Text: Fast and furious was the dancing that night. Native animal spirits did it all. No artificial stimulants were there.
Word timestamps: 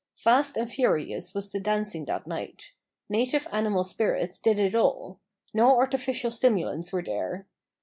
Fast 0.15 0.57
and 0.57 0.67
furious 0.67 1.35
was 1.35 1.51
the 1.51 1.59
dancing 1.59 2.05
that 2.05 2.25
night. 2.25 2.73
Native 3.07 3.47
animal 3.51 3.83
spirits 3.83 4.39
did 4.39 4.57
it 4.57 4.73
all. 4.73 5.19
No 5.53 5.77
artificial 5.77 6.31
stimulants 6.31 6.91
were 6.91 7.03
there. 7.03 7.45